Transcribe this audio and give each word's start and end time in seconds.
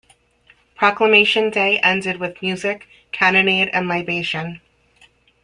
Proclamation- 0.77 1.51
day 1.51 1.77
ended 1.81 2.17
with 2.19 2.41
music, 2.41 2.87
cannonade 3.11 3.69
and 3.71 3.87
libation. 3.87 4.59